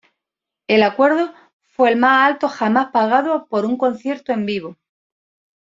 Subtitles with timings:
[0.67, 1.31] El acuerdo
[1.61, 4.77] fue el más alto jamás pagado por un concierto en vivo.